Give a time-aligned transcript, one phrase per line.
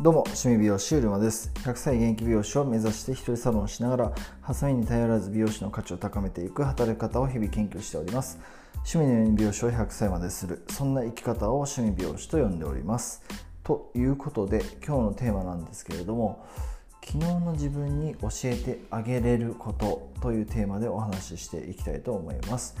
[0.00, 1.50] どうも趣味美容師うるまです。
[1.64, 8.38] 100歳現役美容師を目指して一人サロンしながらハサミに頼らず美容師の価値を高めていく働き方を日々研究しております。
[8.88, 13.24] 趣味のように美容師を100歳までするそんな生き方を趣味美容師と呼んでおります。
[13.64, 16.46] ということで今日のテーマなんですけれども
[17.04, 22.76] 昨日の自分に教えてあげれることというテーマでお話ししていきたいと思います。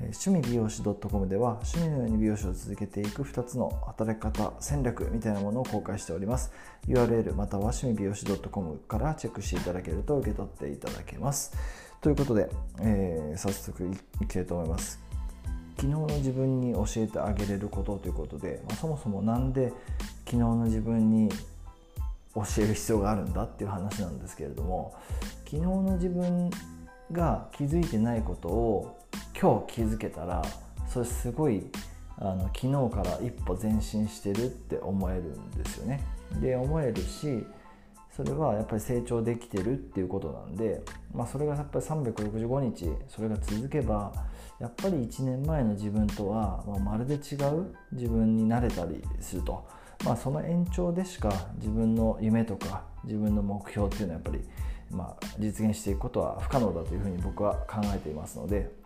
[0.00, 6.52] 趣味美容師 .com では趣味のように美容師を続けていく2つの働き方戦略みたいなものを公開しております。
[6.86, 11.52] URL または趣味美容師 .com からチェックしていただけると受け取っていただけます。
[12.00, 12.48] ということで、
[12.80, 13.84] えー、早速
[14.22, 15.00] いきたいと思います。
[15.76, 19.72] 昨日の自分に教えてあげれることということで、まあ、そもそも何で
[20.26, 21.28] 昨日の自分に
[22.34, 24.94] 教える必要があるんだっていう話なんですけれども
[25.44, 26.50] 昨日の自分
[27.12, 28.98] が気づいてないことを
[29.40, 30.42] 今日気づけたら
[30.86, 31.66] それすごい
[32.18, 36.02] あの昨日から一歩前進してるって思えるんですよね。
[36.40, 37.46] で思えるし
[38.14, 40.82] それはやっぱり成長できてるっていうことなんで、
[41.14, 44.12] まあ、それがやっぱり365日それが続けば
[44.58, 49.64] やっぱり1年前の自分とは、まあ、まるで違う自分になれたりすると、
[50.04, 54.42] まあ、その延長でしか自分の夢とか自分の目標っていうのはやっぱり、
[54.90, 58.76] まあ、実現していくことは不可能だというふうに僕は考えていますので。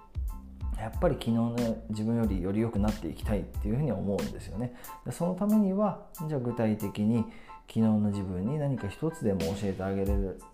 [0.79, 1.57] やっぱり昨日の
[1.91, 4.75] 自分よりより良くなっていきたいっていうふうに思うんですよね。
[5.07, 7.25] でそのためにはじゃあ具体的に
[7.69, 10.05] 昨日の自分に何か一つでも教えてあげ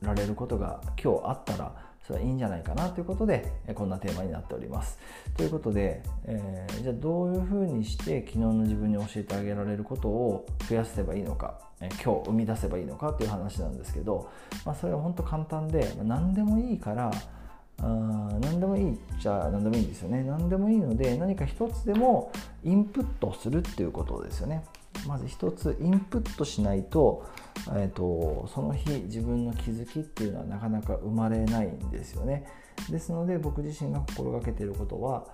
[0.02, 4.98] られることが今日あったらそれはいいんじゃないかなということでこんなテーマになっております。
[5.36, 14.30] ということで、えー、じゃあどういうふうにして昨日の自分に教えてあげられることを増やせばいいのか、え、今日生み出せばいいのかという話なんですけど、
[14.64, 17.10] まあ、それは本当簡単で、ま、何でもいいから
[17.80, 17.84] あ
[18.40, 22.32] 何でもいいじゃあ何でもいいんですよね何でもいいので何か一つでも
[22.64, 24.64] インプットするっていうことですよね
[25.06, 27.26] まず一つインプットしないと,、
[27.68, 32.46] えーと、その日自分の気づきっていうのはなかなか生まれないんですよね。
[32.90, 35.26] ですので僕自身が心がけていることは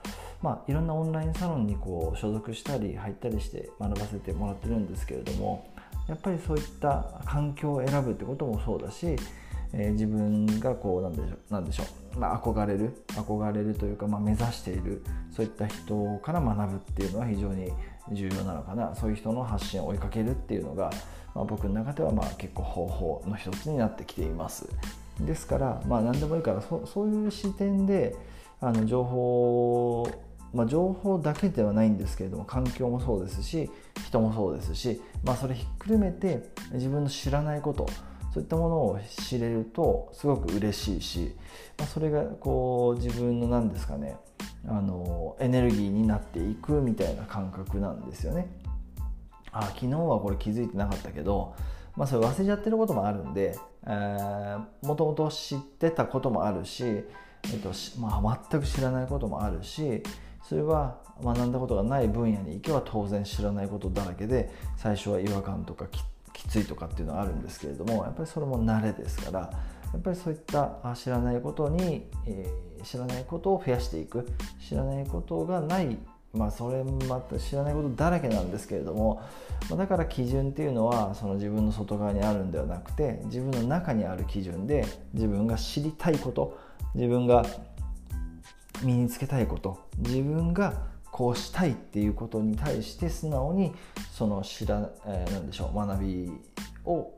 [0.45, 5.67] まあ、いろんなオンラインサロンにこう所属したり入ったりして学ばせてもらってるんですけれども
[6.07, 9.17] やっぱりそういった環境を選ぶってこともそうだし
[9.77, 15.03] えー、自分がこうなんでしょうなんでしょう、まあ、憧れる憧れるというか、まあ、目指している
[15.33, 17.73] そういった人から学ぶっていうのは非常に
[18.13, 18.95] 重要なのかな。
[18.95, 20.91] そういう人の発信を追いかけるっていうのが、
[21.35, 24.69] まあ、僕の中ではまあ結構方法の一つになってきています。
[25.21, 28.15] ですからまあ何でもいいからそそういう視点で
[28.61, 30.09] あの情報
[30.55, 33.69] まあ、情報だけではないんですけれども環境もそうですし
[34.07, 37.89] 人もそうですし、まあ、それひっくるめて自分の知らないこと
[38.35, 41.37] そういったものを知れるとすごく嬉しいし、
[41.79, 44.17] まあ、それがこう自分の何ですかね
[44.67, 48.49] あのエネルギーになっていくみたいな感覚なんですよね。
[49.53, 51.55] あ昨日はこれ気づいてなかったけど、
[51.97, 53.57] まあ、それ忘れちゃってることもあるんで
[54.83, 57.05] もともと知ってたこともあるし、え
[57.55, 57.71] っと
[58.01, 60.03] まあ、全く知らないこともあるし
[60.43, 66.03] それは学んだことがない分野に行けば当然知らないことだらけで最初は違和感とかき
[66.35, 74.29] きついとかっていうのはあるんですけれどもやっぱりそれも慣れですからやっぱりそういった知らないことに、えー、知らないことを増やしていく。
[74.61, 75.97] 知らないことがない
[76.33, 79.23] まあそれまた知らないことだらけなんですけれども
[79.71, 86.59] まだから基準っていうのはその自分の外側にあるんではなくて自分の中にある基準で自分が知りたいこと
[86.95, 87.47] 自分が
[88.83, 93.73] 身につけたいこと自分がこうしたいっていうことに対して素直に
[94.13, 96.33] その知ら、えー、何でしょう学び
[96.85, 97.13] を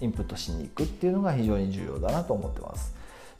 [0.00, 2.92] インプットしに行くっていうのが非常に重要だなと思ってます。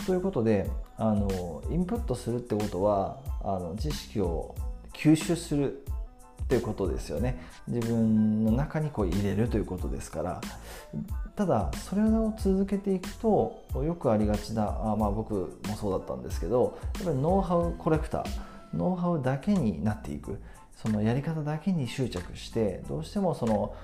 [0.07, 4.55] ということであのインプットするってことはあの知識を
[4.93, 5.83] 吸収する
[6.45, 10.41] っていうことですよね自分の中にこう入れるということですから
[11.35, 20.41] ただそれを続けていくとよくありがちなあまあ僕もそうだったんですけどやっぱりノウハウコレクターノウハウだけになっていく。
[20.77, 23.75] そのやり方だけに執着してどうしてもその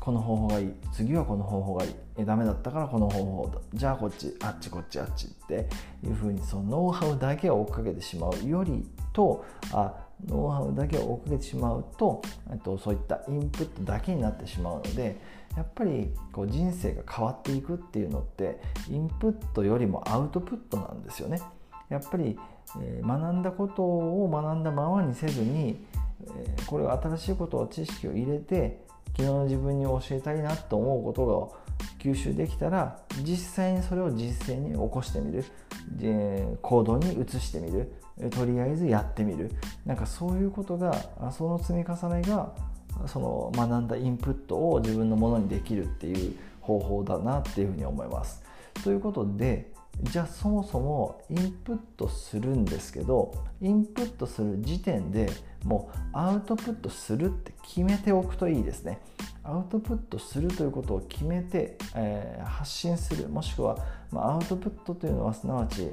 [0.00, 0.72] この方法がいい。
[0.92, 1.94] 次はこの方法がいい。
[2.18, 3.60] えダメだったからこの方法だ。
[3.74, 5.68] じゃあこっちあっちこっちあっちって
[6.04, 9.94] いうふうにそのノウハウだけを追っかけてしまうよりとあ
[10.26, 12.22] ノウハウだけを追っかけてしまうと
[12.64, 15.20] とそういったインプットだけになってしまうので
[15.56, 18.60] やっぱりこう人生が変わっていくっていうのって
[18.90, 21.40] インプットよりもアウトプットなんですよね。
[21.88, 22.38] やっぱり
[22.80, 25.84] え学んだことを学んだままにせずに、
[26.36, 28.80] えこれを新しいことを知識を入れて
[29.16, 35.44] 昨日の自分に教えたいなと思うことが吸収できたら実際にそれを実践に起こしてみる。
[36.62, 37.92] 行動に移してみる。
[38.30, 39.52] とりあえずやってみる。
[39.84, 40.92] なんかそういうことが
[41.30, 42.52] その積み重ねが
[43.06, 48.42] その学んだインプットを自分のものにできるっていう方法だなっていうふうに思います。
[48.82, 49.70] ということで
[50.02, 53.32] じゃあそもそもインプットするんですけど
[53.62, 55.30] インプットする時点で
[55.64, 59.00] もうアウトプットするって決めておくといいですね。
[59.42, 63.28] アウトプットするということを決めて、えー、発信する。
[63.28, 63.78] もしくは、
[64.10, 65.92] まあ、アウトプットというのはすなわち、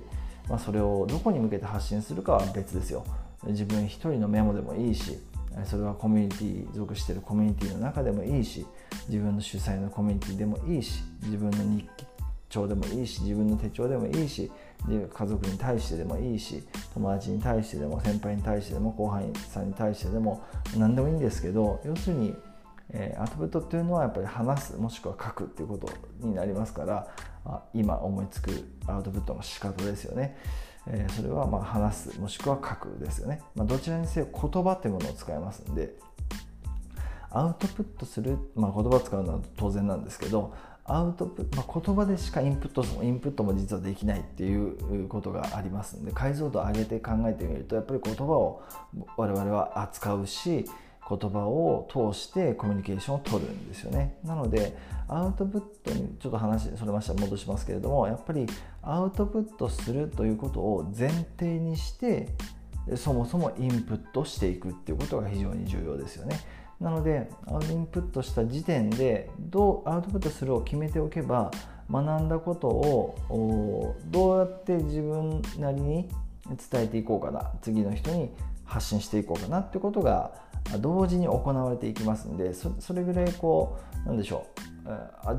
[0.50, 3.06] まあ、それをどこに向けて発信するかは別ですよ。
[3.48, 5.18] 自分一人のメモでもいいし
[5.66, 8.66] それはコミュニティ属しているコミュニティの中でもいいし
[9.08, 12.06] 自分の主催のコミュニティでもいいし自分の日記
[12.54, 14.52] 帳でもいいし自分の手帳でもいいし
[14.88, 16.64] 家族に対してでもいいし
[16.94, 20.44] 友達に対してでも先輩に対してでも後輩さんに対してでも
[20.78, 22.36] 何でもいいんですけど要するに、
[22.92, 25.90] えー、アウトプットっていうのはやっぱり話すもしくは書くっていうこと
[26.20, 27.08] になりますから
[27.46, 28.52] あ今思いつく
[28.88, 30.38] アウトプットの仕方ですよね。
[30.86, 33.42] えー、それはまあ話すもしくは書くですよね。
[33.56, 35.96] まあ、どちらにせよ言葉というものを使いますんで
[37.32, 40.54] アウトプットする、まあ、言葉を使うのは当然なんですけど
[40.86, 48.64] アウトプまあ、言葉でしかインプットもインプットも実はできないっていうことがありますので解像度を上げて考えてみるとやっぱり言葉を
[49.16, 50.66] 我々は扱うし
[51.08, 54.18] 言葉を通してコミュニケーションを取るんですよね。
[54.24, 54.78] なので
[55.08, 58.48] アウトプットにちょっと話それました戻しますけれどもやっぱり
[58.82, 62.30] アウトプットするということを前提にして
[62.96, 66.40] そもそもインプットしていくっていうことが非常に重要ですよね。
[66.84, 71.50] なのでアウトインプットした時点でどうアウトプットするを決めておけば
[71.90, 76.10] 学んだことをどうやって自分なりに
[76.70, 78.32] 伝えていこうかな次の人に
[78.66, 80.34] 発信していこうかなってことが
[80.80, 84.46] 同時に行われていきますんでそれぐらいこうなんでしょ
[84.86, 84.90] う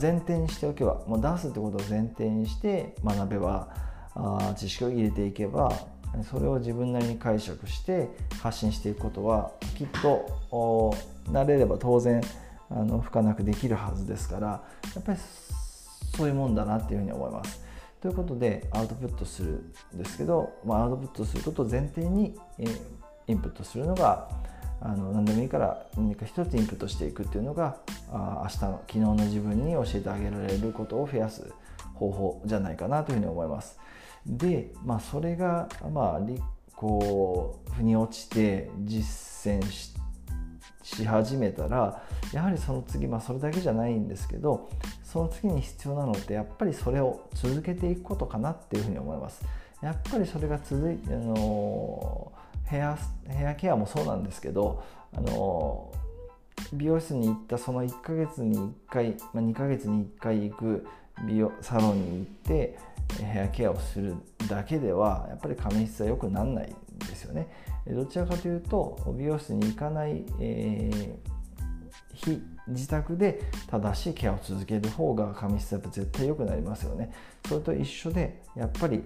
[0.00, 3.68] 前提にしておけばもう出すってことを前提にして学べば
[4.56, 5.70] 知識を入れていけば
[6.22, 8.08] それを自分なりに解釈して
[8.42, 10.94] 発信していくことはきっと
[11.28, 12.22] 慣れれば当然
[12.70, 14.62] あの不可なくできるはずですから
[14.94, 15.18] やっぱり
[16.16, 17.64] そういうもんだなっていうふうに思います。
[18.00, 19.64] ということでアウトプットする
[19.94, 22.66] んですけど、まあ、アウトプットすることを前提に、え
[23.26, 24.28] インプットするのが
[24.82, 27.78] あの何でもいいから何か一つインプットしていくっていうのが
[28.12, 31.50] あ明日の昨日の自分に教えてあげられることを増やす
[31.94, 33.78] 方法じゃないかなというふうに思います。
[34.26, 36.20] で、まあ、それが、まあ、
[36.74, 39.94] こう腑に落ちて実践し
[40.84, 44.68] し始めたらやはりその次、まあ、それだけじゃないんですけど
[45.02, 49.44] その次に必要なのってやっぱりそれを続けていくことかなっていうふうに思います。
[49.80, 52.32] やっぱりそれが続いてあの
[52.64, 52.98] ヘア
[53.28, 54.82] ヘアケアもそうなんですけど
[55.16, 55.92] あの
[56.72, 60.86] 美容室に行ったその1ヶ月に1回、まあ、2ヶ月に1回行く
[61.26, 62.78] 美容サロンに行って
[63.22, 64.14] ヘアケアをする
[64.48, 67.48] だけではやっぱり髪質は良くならないんですよね。
[67.86, 71.14] どちらかというと美容室に行かない、えー、
[72.14, 77.12] 非自宅で正しいケアを続ける方が髪質は絶対良くなりますよね。
[77.46, 79.02] それと一緒でやっぱり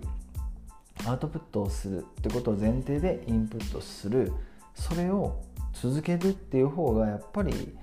[1.07, 4.33] アウトプットをするってことを前提でインプットする
[4.75, 5.41] それを
[5.73, 7.77] 続けるっていう方がやっぱり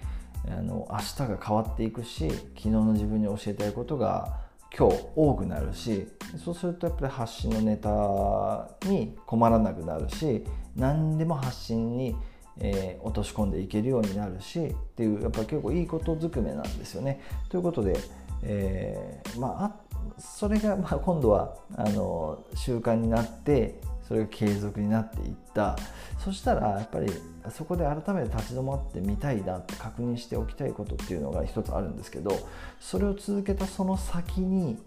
[0.47, 4.44] あの明日が変わっていくし昨日の自分に教えたいことが
[4.77, 6.05] 今日多くなるし
[6.43, 10.43] そうするとやっぱり発信のネタに困らなくなるし
[10.75, 12.15] 何でも発信に、
[12.59, 17.21] えー、落とし込んでいけるようになるしっていうやっぱり結構いいことずくめなんですよね。
[17.47, 17.95] ということで、
[18.43, 25.77] えー、まあそれがまあ今度はあの習慣になってそれが継続になっていった
[26.19, 27.11] そしたらやっぱり
[27.49, 32.37] そこで改めて立ち止まってみたいなって確認しておきたいことっていうのが一つあるんですけど
[32.79, 34.77] それを続けたその先に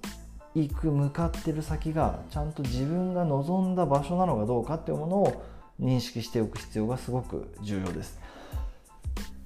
[0.54, 5.44] 行く向かってる先がちゃんと自分が望んだ場所なのかどうかっていうものを
[5.80, 8.18] 認識しておく必要がすごく重要です。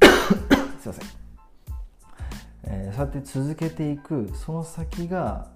[0.81, 1.09] すいません、
[2.65, 5.52] えー、そうやって続けていくその先が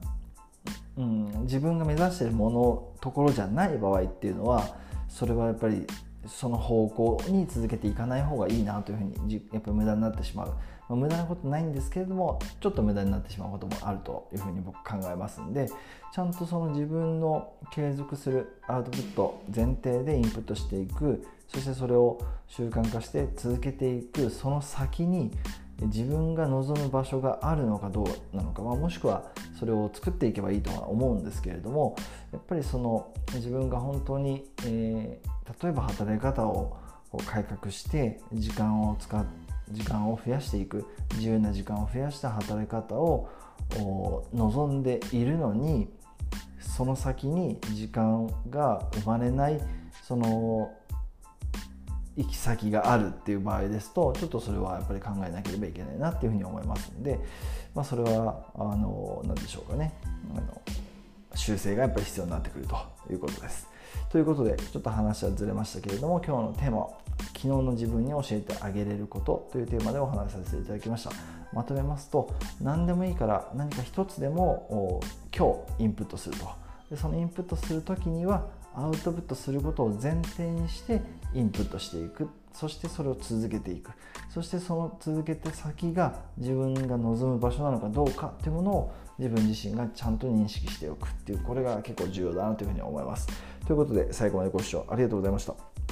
[0.96, 4.76] うん、自分が目指してるものところじゃない場合っていうのは
[5.08, 5.86] それはやっぱり
[6.26, 10.54] その方向に続けていかない方がいいなというふうにやっぱり無駄になってしまう、ま
[10.90, 15.68] あ、無駄なことないんですけれどもちょっと無駄になってしまうこともあるというふうに僕考えますんで
[16.12, 21.26] ちゃんとその自分の継続するアウトプット前提でインプットしていく。
[21.48, 24.30] そしてそれを習慣化して続けていく。
[24.30, 25.30] その先に
[25.82, 29.24] 自分が望む場所があるのかどうなのか、まあ、もしくは
[29.58, 31.96] それを作っていけばいいとは思うんですけれども
[32.32, 36.78] やっぱりその自分が本当に、えー、例えば働き方を
[37.26, 39.24] 改革して時間を使
[39.70, 43.28] 時間を増やしていく自由な時間を増やした働き方を
[44.32, 45.88] 望んでいるのに
[46.60, 49.60] その先に時間が生まれない
[50.02, 50.72] その
[52.16, 57.20] 行き先があるっていう場合ですとちょっとそれはやっぱり考えなければいけないなっていうふうに思いますんで、
[57.74, 59.92] まあ、それはあの何でしょうかね。
[60.34, 60.62] あの
[61.34, 62.76] 修正がやっぱり必要になってくると
[63.10, 63.68] いうことです。
[64.08, 71.10] ということでちょっと話はずれましたけれども今日のテーマ昨日の自分に教えてあげれることというテーマでお話しさせていただきました。
[71.52, 75.00] まとめますと何でもいいから何か一つでも
[75.36, 76.48] 今日インプットすると。
[76.90, 81.00] でそのインプットする時にはアウトプットすることを前提にして
[81.36, 82.28] インプットしていく。
[82.52, 83.90] そしてそれを続けていく。
[84.30, 93.28] そしてその続けて先が自分が望む場所なのかどうかっていうものを自分自身がちゃんと認識しておくっていうこれが結構重要だなというふうに思います。
[93.66, 95.85] ということで最後までご視聴ありがとうございました。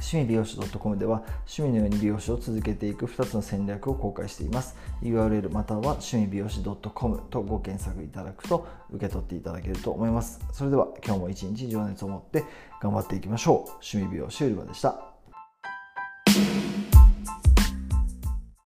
[0.00, 4.76] 趣味美容師 .com では趣味のように美容師を続けていく2つの戦略を公開しています。
[5.02, 10.40] URL または趣味美容師 .com とご検索いただくと受け取っていただけると思います。
[10.52, 12.44] それでは今日も一日情熱を持って
[12.80, 13.70] 頑張っていきましょう。
[13.82, 16.67] 趣味美容師うりまでした。